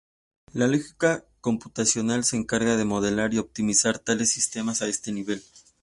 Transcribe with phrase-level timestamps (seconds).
[0.53, 5.43] La lógica computacional se encarga de modelar y optimizar tales sistemas a este nivel.